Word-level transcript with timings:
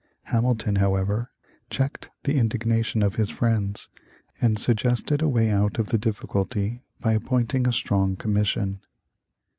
Hamilton, 0.23 0.77
however, 0.77 1.29
checked 1.69 2.09
the 2.23 2.39
indignation 2.39 3.03
of 3.03 3.17
his 3.17 3.29
friends 3.29 3.87
and 4.41 4.57
suggested 4.57 5.21
a 5.21 5.29
way 5.29 5.51
out 5.51 5.77
of 5.77 5.89
the 5.89 5.99
difficulty 5.99 6.81
by 6.99 7.13
appointing 7.13 7.67
a 7.67 7.71
strong 7.71 8.15
commission. 8.15 8.79